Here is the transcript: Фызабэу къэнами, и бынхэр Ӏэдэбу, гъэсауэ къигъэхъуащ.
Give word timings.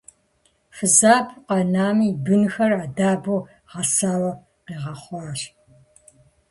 Фызабэу 0.75 1.39
къэнами, 1.47 2.05
и 2.11 2.13
бынхэр 2.23 2.71
Ӏэдэбу, 2.79 3.45
гъэсауэ 3.71 4.31
къигъэхъуащ. 4.65 5.41